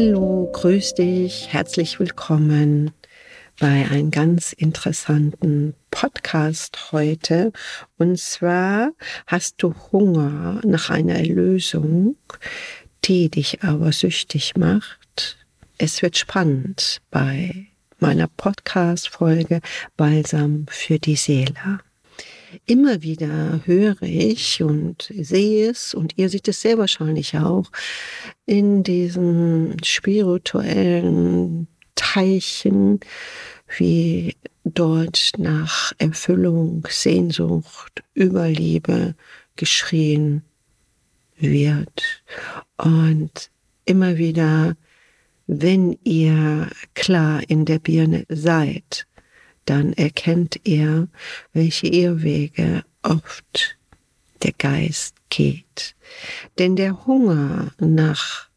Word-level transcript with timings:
Hallo, 0.00 0.48
grüß 0.52 0.94
dich, 0.94 1.48
herzlich 1.52 1.98
willkommen 1.98 2.92
bei 3.58 3.84
einem 3.90 4.12
ganz 4.12 4.52
interessanten 4.52 5.74
Podcast 5.90 6.92
heute. 6.92 7.52
Und 7.96 8.16
zwar 8.16 8.92
hast 9.26 9.56
du 9.58 9.74
Hunger 9.90 10.60
nach 10.64 10.90
einer 10.90 11.16
Erlösung, 11.16 12.14
die 13.06 13.28
dich 13.28 13.64
aber 13.64 13.90
süchtig 13.90 14.56
macht. 14.56 15.36
Es 15.78 16.00
wird 16.00 16.16
spannend 16.16 17.02
bei 17.10 17.66
meiner 17.98 18.28
Podcast-Folge 18.28 19.60
Balsam 19.96 20.66
für 20.70 21.00
die 21.00 21.16
Seele. 21.16 21.80
Immer 22.66 23.02
wieder 23.02 23.60
höre 23.64 24.02
ich 24.02 24.62
und 24.62 25.12
sehe 25.18 25.70
es, 25.70 25.94
und 25.94 26.14
ihr 26.16 26.28
seht 26.28 26.48
es 26.48 26.60
sehr 26.60 26.78
wahrscheinlich 26.78 27.36
auch, 27.36 27.70
in 28.46 28.82
diesen 28.82 29.76
spirituellen 29.84 31.68
Teilchen, 31.94 33.00
wie 33.76 34.36
dort 34.64 35.32
nach 35.36 35.92
Erfüllung, 35.98 36.86
Sehnsucht, 36.88 38.02
Überliebe 38.16 39.14
geschrien 39.56 40.42
wird. 41.36 42.22
Und 42.76 43.50
immer 43.84 44.16
wieder, 44.16 44.76
wenn 45.46 45.98
ihr 46.04 46.68
klar 46.94 47.42
in 47.48 47.64
der 47.64 47.78
Birne 47.78 48.24
seid, 48.28 49.07
dann 49.68 49.92
erkennt 49.92 50.60
ihr, 50.64 51.08
welche 51.52 51.88
Irrwege 51.88 52.84
oft 53.02 53.76
der 54.42 54.52
Geist 54.56 55.14
geht. 55.28 55.94
Denn 56.58 56.74
der 56.76 57.06
Hunger 57.06 57.72
nach 57.78 58.48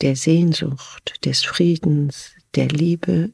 der 0.00 0.16
Sehnsucht 0.16 1.24
des 1.26 1.44
Friedens, 1.44 2.32
der 2.54 2.68
Liebe 2.68 3.30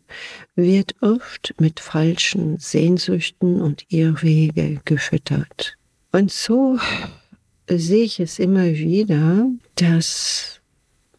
wird 0.56 0.94
oft 1.00 1.54
mit 1.58 1.78
falschen 1.78 2.58
Sehnsüchten 2.58 3.60
und 3.60 3.84
Irrwege 3.88 4.80
gefüttert. 4.84 5.76
Und 6.10 6.32
so 6.32 6.78
sehe 7.68 8.04
ich 8.04 8.18
es 8.18 8.38
immer 8.38 8.66
wieder, 8.72 9.46
dass 9.76 10.60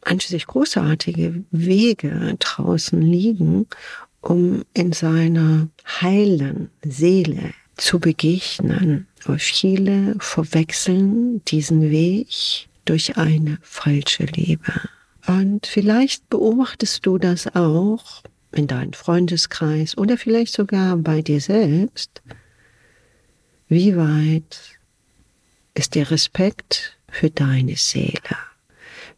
an 0.01 0.19
sich 0.19 0.45
großartige 0.45 1.43
Wege 1.51 2.35
draußen 2.39 3.01
liegen, 3.01 3.67
um 4.25 4.63
in 4.73 4.91
seiner 4.91 5.67
heilen 6.01 6.69
Seele 6.83 7.53
zu 7.77 7.99
begegnen. 7.99 9.07
Aber 9.23 9.39
viele 9.39 10.15
verwechseln 10.19 11.43
diesen 11.45 11.89
Weg 11.89 12.67
durch 12.85 13.17
eine 13.17 13.59
falsche 13.61 14.23
Liebe. 14.25 14.73
Und 15.27 15.67
vielleicht 15.67 16.29
beobachtest 16.29 17.05
du 17.05 17.17
das 17.17 17.55
auch 17.55 18.23
in 18.51 18.67
deinem 18.67 18.93
Freundeskreis 18.93 19.97
oder 19.97 20.17
vielleicht 20.17 20.53
sogar 20.53 20.97
bei 20.97 21.21
dir 21.21 21.41
selbst. 21.41 22.21
Wie 23.67 23.95
weit 23.95 24.79
ist 25.73 25.95
der 25.95 26.09
Respekt 26.09 26.97
für 27.09 27.29
deine 27.29 27.75
Seele? 27.75 28.37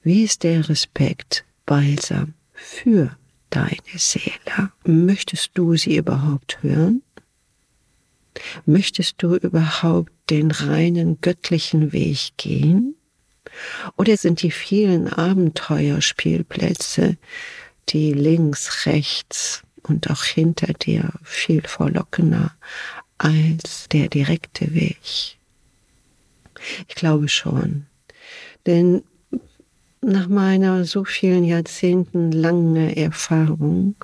Wie 0.03 0.23
ist 0.23 0.43
der 0.43 0.67
Respekt 0.67 1.45
balsam 1.65 2.33
für 2.53 3.15
deine 3.49 3.97
Seele? 3.97 4.71
Möchtest 4.85 5.51
du 5.53 5.75
sie 5.75 5.97
überhaupt 5.97 6.59
hören? 6.61 7.01
Möchtest 8.65 9.21
du 9.21 9.35
überhaupt 9.35 10.11
den 10.29 10.51
reinen 10.51 11.19
göttlichen 11.21 11.93
Weg 11.93 12.33
gehen? 12.37 12.95
Oder 13.95 14.17
sind 14.17 14.41
die 14.41 14.51
vielen 14.51 15.07
Abenteuerspielplätze, 15.07 17.15
die 17.89 18.13
links, 18.13 18.85
rechts 18.85 19.63
und 19.83 20.09
auch 20.09 20.23
hinter 20.23 20.73
dir 20.73 21.13
viel 21.23 21.61
verlockender 21.61 22.53
als 23.17 23.87
der 23.89 24.09
direkte 24.09 24.73
Weg? 24.73 25.37
Ich 26.87 26.95
glaube 26.95 27.29
schon. 27.29 27.85
Denn 28.65 29.03
nach 30.07 30.27
meiner 30.27 30.85
so 30.85 31.03
vielen 31.03 31.43
Jahrzehnten 31.43 32.31
langen 32.31 32.95
Erfahrung 32.95 33.95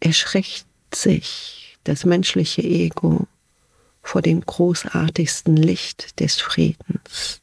erschreckt 0.00 0.66
sich 0.94 1.78
das 1.84 2.04
menschliche 2.04 2.62
Ego 2.62 3.26
vor 4.02 4.22
dem 4.22 4.40
großartigsten 4.40 5.56
Licht 5.56 6.20
des 6.20 6.40
Friedens 6.40 7.40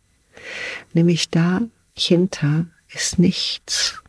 nämlich 0.93 1.29
dahinter 1.29 2.65
ist 2.93 3.19
nichts. 3.19 4.01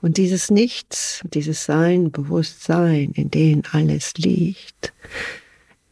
Und 0.00 0.16
dieses 0.16 0.50
Nichts, 0.50 1.22
dieses 1.24 1.64
Sein, 1.64 2.10
Bewusstsein, 2.10 3.12
in 3.12 3.30
dem 3.30 3.62
alles 3.72 4.14
liegt, 4.14 4.92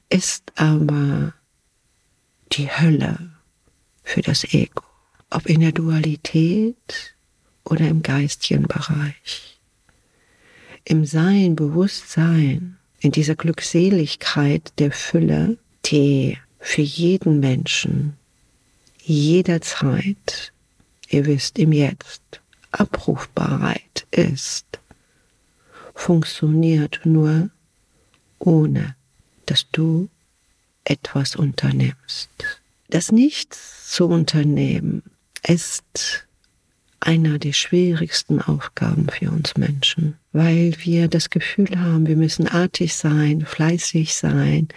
ist 0.08 0.52
aber 0.54 1.34
die 2.52 2.70
Hölle 2.70 3.30
für 4.02 4.22
das 4.22 4.44
Ego. 4.44 4.82
Ob 5.30 5.46
in 5.46 5.60
der 5.60 5.72
Dualität 5.72 7.14
oder 7.64 7.88
im 7.88 8.02
geistigen 8.02 8.62
Bereich. 8.68 9.58
Im 10.84 11.04
Sein, 11.04 11.56
Bewusstsein, 11.56 12.76
in 13.00 13.10
dieser 13.10 13.34
Glückseligkeit 13.34 14.72
der 14.78 14.92
Fülle, 14.92 15.58
die 15.84 16.38
für 16.60 16.82
jeden 16.82 17.40
Menschen 17.40 18.14
jederzeit, 19.02 20.52
ihr 21.08 21.26
wisst 21.26 21.58
im 21.58 21.72
Jetzt, 21.72 22.40
abrufbarkeit 22.70 24.06
ist, 24.10 24.66
funktioniert 25.94 27.00
nur 27.04 27.50
ohne, 28.38 28.94
dass 29.46 29.66
du 29.72 30.08
etwas 30.84 31.34
unternimmst. 31.34 32.30
Das 32.88 33.10
Nichts 33.10 33.90
zu 33.90 34.06
unternehmen 34.06 35.02
ist 35.48 36.26
einer 37.00 37.38
der 37.38 37.52
schwierigsten 37.52 38.40
Aufgaben 38.40 39.08
für 39.08 39.30
uns 39.30 39.56
Menschen, 39.56 40.16
weil 40.32 40.74
wir 40.80 41.08
das 41.08 41.30
Gefühl 41.30 41.78
haben, 41.78 42.06
wir 42.06 42.16
müssen 42.16 42.48
artig 42.48 42.94
sein, 42.94 43.42
fleißig 43.42 44.14
sein, 44.14 44.68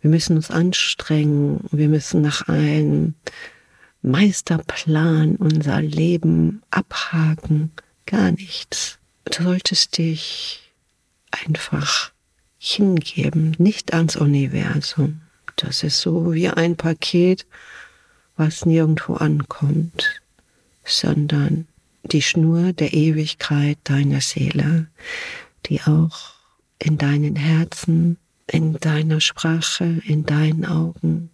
wir 0.00 0.10
müssen 0.10 0.36
uns 0.36 0.50
anstrengen, 0.50 1.60
wir 1.70 1.88
müssen 1.88 2.20
nach 2.20 2.48
einem 2.48 3.14
Meisterplan 4.02 5.36
unser 5.36 5.80
Leben 5.80 6.62
abhaken. 6.70 7.72
Gar 8.04 8.32
nichts. 8.32 8.98
Du 9.24 9.44
solltest 9.44 9.96
dich 9.96 10.70
einfach 11.30 12.12
hingeben, 12.58 13.54
nicht 13.58 13.94
ans 13.94 14.16
Universum. 14.16 15.22
Das 15.56 15.82
ist 15.82 16.00
so 16.00 16.34
wie 16.34 16.48
ein 16.48 16.76
Paket, 16.76 17.46
was 18.36 18.66
nirgendwo 18.66 19.14
ankommt, 19.14 20.20
sondern 20.84 21.66
die 22.04 22.22
Schnur 22.22 22.72
der 22.72 22.92
Ewigkeit 22.92 23.78
deiner 23.84 24.20
Seele, 24.20 24.88
die 25.66 25.80
auch 25.82 26.34
in 26.78 26.98
deinen 26.98 27.36
Herzen, 27.36 28.18
in 28.46 28.74
deiner 28.74 29.20
Sprache, 29.20 30.02
in 30.06 30.26
deinen 30.26 30.66
Augen 30.66 31.30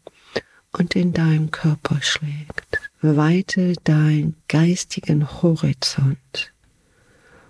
und 0.72 0.94
in 0.94 1.12
deinem 1.12 1.50
Körper 1.50 2.00
schlägt. 2.00 2.78
Weite 3.02 3.74
dein 3.84 4.34
geistigen 4.48 5.42
Horizont. 5.42 6.52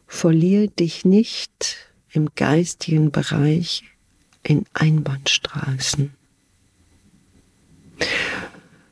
Verlier 0.06 0.68
dich 0.68 1.04
nicht 1.04 1.76
im 2.12 2.30
geistigen 2.34 3.10
Bereich 3.10 3.84
in 4.42 4.64
Einbahnstraßen. 4.72 6.12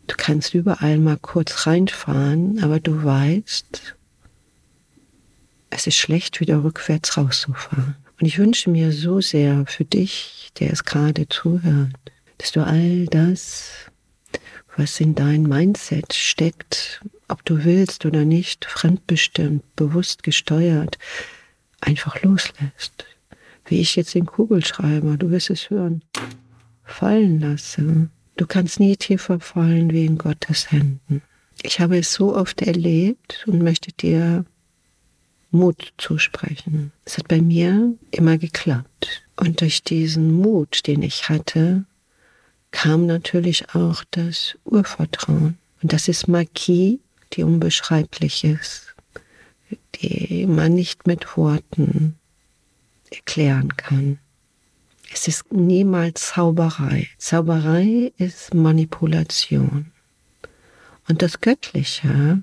Du 0.06 0.14
kannst 0.28 0.52
überall 0.52 0.98
mal 0.98 1.16
kurz 1.16 1.66
reinfahren, 1.66 2.62
aber 2.62 2.80
du 2.80 3.02
weißt, 3.02 3.96
es 5.70 5.86
ist 5.86 5.96
schlecht, 5.96 6.40
wieder 6.40 6.62
rückwärts 6.64 7.16
rauszufahren. 7.16 7.96
Und 8.20 8.26
ich 8.26 8.38
wünsche 8.38 8.68
mir 8.68 8.92
so 8.92 9.22
sehr 9.22 9.64
für 9.64 9.86
dich, 9.86 10.50
der 10.60 10.70
es 10.70 10.84
gerade 10.84 11.30
zuhört, 11.30 11.94
dass 12.36 12.52
du 12.52 12.62
all 12.62 13.06
das 13.06 13.70
was 14.76 15.00
in 15.00 15.14
dein 15.14 15.44
Mindset 15.44 16.12
steckt, 16.12 17.00
ob 17.28 17.42
du 17.46 17.64
willst 17.64 18.04
oder 18.04 18.26
nicht, 18.26 18.66
fremdbestimmt, 18.66 19.64
bewusst 19.76 20.22
gesteuert, 20.24 20.98
einfach 21.80 22.22
loslässt. 22.22 23.06
Wie 23.64 23.80
ich 23.80 23.96
jetzt 23.96 24.14
den 24.14 24.26
Kugelschreiber, 24.26 25.16
du 25.16 25.30
wirst 25.30 25.48
es 25.48 25.70
hören, 25.70 26.02
fallen 26.84 27.40
lasse. 27.40 28.10
Du 28.38 28.46
kannst 28.46 28.78
nie 28.78 28.96
tiefer 28.96 29.40
fallen 29.40 29.90
wie 29.90 30.06
in 30.06 30.16
Gottes 30.16 30.70
Händen. 30.70 31.22
Ich 31.62 31.80
habe 31.80 31.98
es 31.98 32.12
so 32.12 32.36
oft 32.36 32.62
erlebt 32.62 33.44
und 33.48 33.62
möchte 33.62 33.92
dir 33.92 34.44
Mut 35.50 35.92
zusprechen. 35.98 36.92
Es 37.04 37.18
hat 37.18 37.26
bei 37.26 37.42
mir 37.42 37.94
immer 38.12 38.38
geklappt. 38.38 39.24
Und 39.34 39.60
durch 39.60 39.82
diesen 39.82 40.32
Mut, 40.32 40.86
den 40.86 41.02
ich 41.02 41.28
hatte, 41.28 41.84
kam 42.70 43.06
natürlich 43.06 43.74
auch 43.74 44.04
das 44.12 44.56
Urvertrauen. 44.64 45.58
Und 45.82 45.92
das 45.92 46.06
ist 46.06 46.28
Magie, 46.28 47.00
die 47.32 47.42
unbeschreiblich 47.42 48.44
ist. 48.44 48.94
die 49.96 50.46
man 50.46 50.74
nicht 50.74 51.08
mit 51.08 51.36
Worten 51.36 52.16
erklären 53.10 53.76
kann. 53.76 54.20
Es 55.12 55.26
ist 55.26 55.52
niemals 55.52 56.28
Zauberei. 56.28 57.08
Zauberei 57.18 58.12
ist 58.18 58.54
Manipulation. 58.54 59.92
Und 61.08 61.22
das 61.22 61.40
Göttliche 61.40 62.42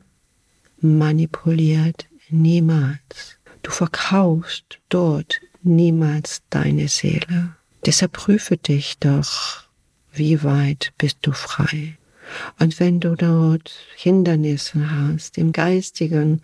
manipuliert 0.80 2.08
niemals. 2.30 3.38
Du 3.62 3.72
verkaufst 3.72 4.80
dort 4.90 5.42
niemals 5.62 6.42
deine 6.50 6.88
Seele. 6.88 7.56
Deshalb 7.86 8.14
prüfe 8.14 8.58
dich 8.58 8.98
doch, 9.00 9.64
wie 10.12 10.44
weit 10.44 10.94
bist 10.98 11.20
du 11.22 11.32
frei. 11.32 11.98
Und 12.60 12.80
wenn 12.80 13.00
du 13.00 13.16
dort 13.16 13.76
Hindernisse 13.96 14.90
hast, 14.90 15.38
im 15.38 15.52
geistigen 15.52 16.42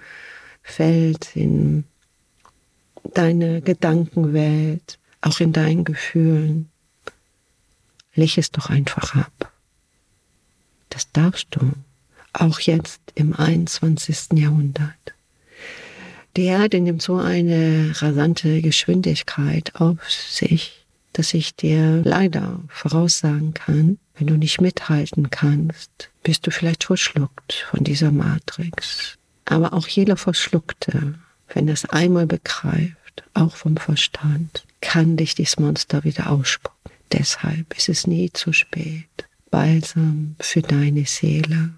Feld, 0.62 1.36
in 1.36 1.86
deine 3.16 3.62
Gedankenwelt, 3.62 5.00
auch 5.22 5.40
in 5.40 5.54
deinen 5.54 5.86
Gefühlen, 5.86 6.70
leg 8.14 8.38
es 8.38 8.52
doch 8.52 8.70
einfach 8.70 9.16
ab. 9.16 9.52
Das 10.90 11.12
darfst 11.12 11.48
du, 11.52 11.72
auch 12.34 12.60
jetzt 12.60 13.02
im 13.16 13.34
21. 13.34 14.34
Jahrhundert. 14.34 15.14
Die 16.38 16.46
Erde 16.46 16.80
nimmt 16.80 17.02
so 17.02 17.18
eine 17.18 17.94
rasante 17.96 18.62
Geschwindigkeit 18.62 19.76
auf 19.76 20.10
sich, 20.10 20.86
dass 21.14 21.34
ich 21.34 21.56
dir 21.56 22.02
leider 22.06 22.62
voraussagen 22.70 23.54
kann, 23.54 23.98
wenn 24.16 24.28
du 24.28 24.38
nicht 24.38 24.62
mithalten 24.62 25.30
kannst, 25.30 26.10
bist 26.24 26.48
du 26.48 26.52
vielleicht 26.52 26.86
verschluckt 26.86 27.66
von 27.70 27.84
dieser 27.84 28.12
Matrix. 28.12 29.18
Aber 29.46 29.74
auch 29.74 29.88
jeder 29.88 30.16
Verschluckte, 30.16 31.16
wenn 31.54 31.68
es 31.68 31.86
einmal 31.86 32.28
begreift, 32.28 32.96
auch 33.34 33.56
vom 33.56 33.78
Verstand, 33.78 34.66
kann 34.82 35.18
dich 35.18 35.36
dieses 35.36 35.60
Monster 35.60 36.04
wieder 36.04 36.30
ausspucken. 36.30 36.92
Deshalb 37.12 37.78
ist 37.78 37.90
es 37.90 38.08
nie 38.08 38.32
zu 38.32 38.54
spät. 38.54 39.08
Balsam 39.50 40.36
für 40.40 40.62
deine 40.62 41.06
Seele, 41.06 41.72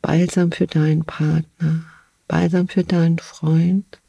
Balsam 0.00 0.50
für 0.50 0.66
deinen 0.66 1.04
Partner, 1.04 1.84
Balsam 2.26 2.68
für 2.68 2.84
deinen 2.84 3.18
Freund, 3.18 4.00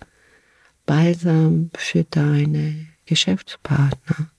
Balsam 0.85 1.69
für 1.75 2.05
deine 2.05 2.87
Geschäftspartner, 3.05 4.29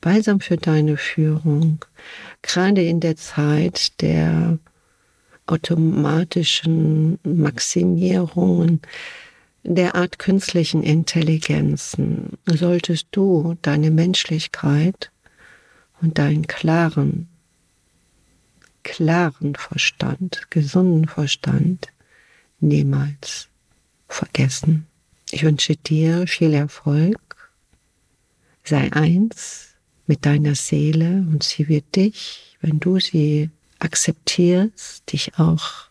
Balsam 0.00 0.40
für 0.40 0.56
deine 0.56 0.96
Führung, 0.96 1.84
gerade 2.42 2.82
in 2.82 3.00
der 3.00 3.16
Zeit 3.16 4.00
der 4.00 4.58
automatischen 5.46 7.18
Maximierungen 7.22 8.80
der 9.64 9.94
Art 9.94 10.18
künstlichen 10.18 10.82
Intelligenzen, 10.82 12.38
solltest 12.44 13.08
du 13.12 13.56
deine 13.62 13.90
Menschlichkeit 13.90 15.10
und 16.02 16.18
deinen 16.18 16.46
klaren, 16.46 17.28
klaren 18.82 19.54
Verstand, 19.54 20.50
gesunden 20.50 21.08
Verstand 21.08 21.88
niemals 22.60 23.48
vergessen. 24.06 24.86
Ich 25.30 25.42
wünsche 25.42 25.76
dir 25.76 26.26
viel 26.26 26.52
Erfolg. 26.52 27.18
Sei 28.62 28.92
eins 28.92 29.74
mit 30.06 30.26
deiner 30.26 30.54
Seele 30.54 31.24
und 31.30 31.42
sie 31.42 31.68
wird 31.68 31.96
dich, 31.96 32.58
wenn 32.60 32.80
du 32.80 33.00
sie 33.00 33.50
akzeptierst, 33.78 35.10
dich 35.10 35.38
auch 35.38 35.88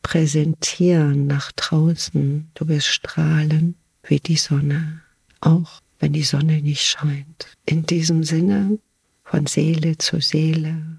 repräsentieren 0.00 1.26
nach 1.26 1.52
draußen. 1.52 2.50
Du 2.54 2.68
wirst 2.68 2.86
strahlen 2.86 3.76
wie 4.04 4.18
die 4.18 4.36
Sonne, 4.36 5.02
auch 5.40 5.80
wenn 5.98 6.12
die 6.12 6.22
Sonne 6.22 6.62
nicht 6.62 6.82
scheint. 6.82 7.46
In 7.66 7.84
diesem 7.84 8.24
Sinne, 8.24 8.78
von 9.24 9.46
Seele 9.46 9.98
zu 9.98 10.20
Seele, 10.20 10.98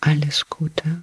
alles 0.00 0.46
Gute. 0.50 1.00